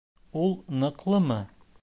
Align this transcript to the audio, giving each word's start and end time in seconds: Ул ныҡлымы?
Ул 0.43 0.55
ныҡлымы? 0.85 1.39